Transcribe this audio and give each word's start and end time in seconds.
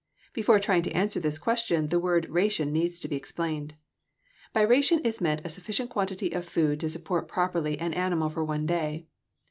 Before 0.33 0.57
trying 0.57 0.81
to 0.81 0.91
answer 0.93 1.19
this 1.19 1.37
question 1.37 1.89
the 1.89 1.99
word 1.99 2.27
ration 2.27 2.73
needs 2.73 2.99
to 3.01 3.07
be 3.07 3.15
explained. 3.15 3.75
By 4.51 4.63
ration 4.63 4.97
is 5.01 5.21
meant 5.21 5.41
a 5.45 5.49
sufficient 5.49 5.91
quantity 5.91 6.31
of 6.31 6.43
food 6.43 6.79
to 6.79 6.89
support 6.89 7.27
properly 7.27 7.77
an 7.77 7.93
animal 7.93 8.31
for 8.31 8.43
one 8.43 8.65
day. 8.65 9.05